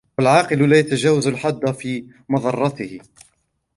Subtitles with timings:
[0.17, 2.99] وَالْعَاقِلُ لَا يَتَجَاوَزُ الْحَدَّ فِي مَضَرَّتِهِ